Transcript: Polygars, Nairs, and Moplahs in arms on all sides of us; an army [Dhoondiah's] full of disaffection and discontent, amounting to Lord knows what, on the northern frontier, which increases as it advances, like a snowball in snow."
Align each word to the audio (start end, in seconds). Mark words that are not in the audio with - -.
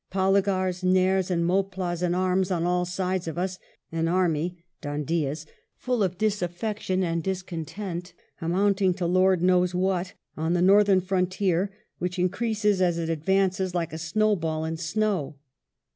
Polygars, 0.09 0.83
Nairs, 0.83 1.29
and 1.29 1.45
Moplahs 1.45 2.01
in 2.01 2.15
arms 2.15 2.49
on 2.49 2.63
all 2.65 2.85
sides 2.85 3.27
of 3.27 3.37
us; 3.37 3.59
an 3.91 4.07
army 4.07 4.63
[Dhoondiah's] 4.81 5.45
full 5.75 6.01
of 6.01 6.17
disaffection 6.17 7.03
and 7.03 7.21
discontent, 7.21 8.13
amounting 8.41 8.95
to 8.95 9.05
Lord 9.05 9.43
knows 9.43 9.75
what, 9.75 10.13
on 10.35 10.53
the 10.53 10.61
northern 10.63 11.01
frontier, 11.01 11.71
which 11.99 12.17
increases 12.17 12.81
as 12.81 12.97
it 12.97 13.09
advances, 13.09 13.75
like 13.75 13.93
a 13.93 13.99
snowball 13.99 14.65
in 14.65 14.75
snow." 14.77 15.35